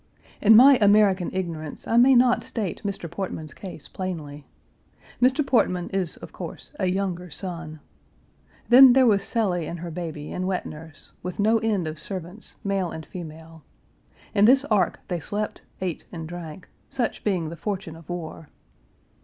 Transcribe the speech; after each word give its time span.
In 0.41 0.55
my 0.55 0.79
American 0.81 1.29
ignorance 1.31 1.87
I 1.87 1.95
may 1.95 2.15
not 2.15 2.43
state 2.43 2.81
Mr. 2.83 3.07
Portman's 3.07 3.53
case 3.53 3.87
plainly. 3.87 4.47
Mr. 5.21 5.45
Portman 5.45 5.91
is, 5.91 6.17
of 6.17 6.31
course, 6.33 6.71
a 6.79 6.87
younger 6.87 7.29
son. 7.29 7.81
Then 8.67 8.93
there 8.93 9.05
was 9.05 9.21
Cellie 9.21 9.67
and 9.67 9.77
her 9.81 9.91
baby 9.91 10.31
and 10.31 10.47
wet 10.47 10.65
nurse, 10.65 11.11
with 11.21 11.37
no 11.37 11.59
end 11.59 11.85
of 11.85 11.99
servants, 11.99 12.55
male 12.63 12.89
and 12.89 13.05
female. 13.05 13.61
In 14.33 14.45
this 14.45 14.65
ark 14.71 15.01
they 15.07 15.19
slept, 15.19 15.61
ate, 15.81 16.05
and 16.11 16.27
drank, 16.27 16.67
such 16.89 17.23
being 17.23 17.49
the 17.49 17.55
fortune 17.55 17.95
of 17.95 18.09
war. 18.09 18.49